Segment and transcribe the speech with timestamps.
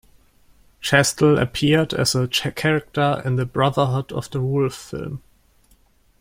[0.79, 5.21] Chastel appeared as a character in the "Brotherhood of the Wolf" film.